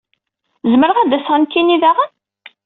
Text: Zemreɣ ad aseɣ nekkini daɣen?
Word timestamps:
Zemreɣ 0.71 0.97
ad 0.99 1.11
aseɣ 1.17 1.35
nekkini 1.37 1.77
daɣen? 1.81 2.11